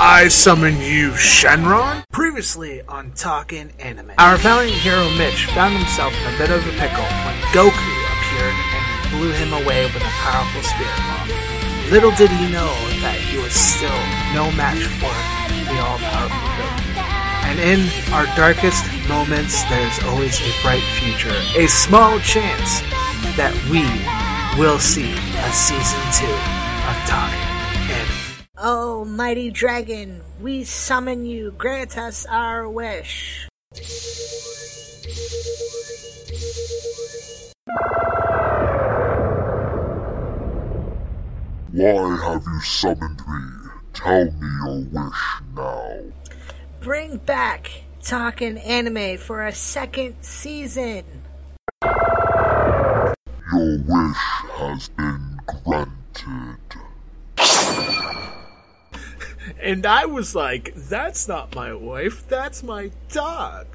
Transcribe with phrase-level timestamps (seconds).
[0.00, 2.04] I summon you, Shenron?
[2.12, 6.70] Previously on Talking Anime, our valiant hero Mitch found himself in a bit of a
[6.78, 11.90] pickle when Goku appeared and blew him away with a powerful spirit bomb.
[11.90, 12.70] Little did he know
[13.02, 13.90] that he was still
[14.38, 15.10] no match for
[15.66, 16.94] the all-powerful Goku.
[17.50, 22.86] And in our darkest moments, there's always a bright future, a small chance
[23.34, 23.82] that we
[24.62, 26.38] will see a season two
[26.86, 27.47] of Talking
[28.60, 31.52] Oh, mighty dragon, we summon you.
[31.52, 33.46] Grant us our wish.
[41.70, 43.70] Why have you summoned me?
[43.92, 46.00] Tell me your wish now.
[46.80, 47.70] Bring back
[48.02, 51.04] Talking Anime for a second season.
[53.52, 54.16] Your wish
[54.56, 55.97] has been granted.
[59.60, 63.66] And I was like, that's not my wife, that's my dog.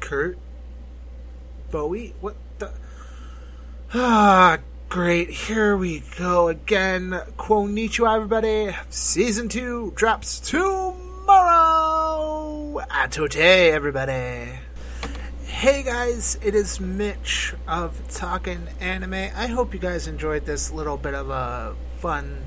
[0.00, 0.38] Kurt?
[1.70, 2.14] Bowie?
[2.20, 2.72] What the?
[3.96, 5.30] Ah, great.
[5.30, 7.10] Here we go again.
[7.36, 8.74] Konnichiwa, everybody.
[8.90, 10.94] Season 2 drops tomorrow.
[12.90, 14.58] Atote, everybody.
[15.46, 19.14] Hey guys, it is Mitch of Talking Anime.
[19.14, 22.42] I hope you guys enjoyed this little bit of a fun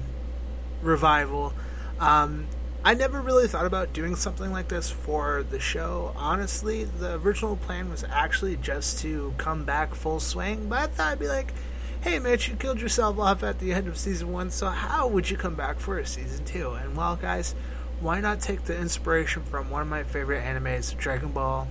[0.81, 1.53] revival.
[1.99, 2.47] Um,
[2.83, 6.13] I never really thought about doing something like this for the show.
[6.15, 11.11] Honestly, the original plan was actually just to come back full swing, but I thought
[11.13, 11.53] I'd be like,
[12.01, 15.29] hey Mitch, you killed yourself off at the end of season one, so how would
[15.29, 16.71] you come back for a season two?
[16.71, 17.55] And well, guys,
[17.99, 21.67] why not take the inspiration from one of my favorite animes, Dragon Ball,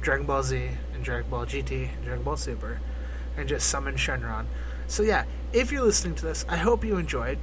[0.00, 2.80] Dragon Ball Z, and Dragon Ball GT, and Dragon Ball Super,
[3.36, 4.46] and just summon Shenron?
[4.86, 7.38] So yeah, if you're listening to this, I hope you enjoyed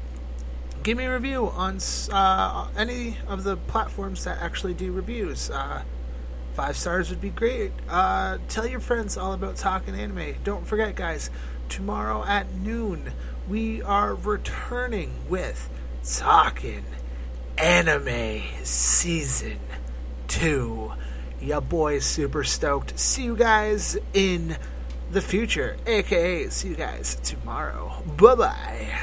[0.85, 1.79] give me a review on
[2.11, 5.49] uh, any of the platforms that actually do reviews.
[5.49, 5.81] Uh,
[6.53, 7.71] five stars would be great.
[7.89, 10.35] Uh, tell your friends all about Talking Anime.
[10.43, 11.31] Don't forget, guys,
[11.69, 13.13] tomorrow at noon,
[13.49, 15.71] we are returning with
[16.03, 16.85] Talking
[17.57, 19.59] Anime Season
[20.27, 20.93] 2.
[21.41, 22.99] Ya boy's super stoked.
[22.99, 24.55] See you guys in
[25.09, 28.03] the future, aka see you guys tomorrow.
[28.17, 28.99] Bye bye.